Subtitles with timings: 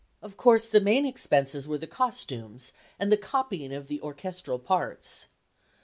[0.19, 5.27] Of course the main expenses were the costumes and the copying of the orchestral parts.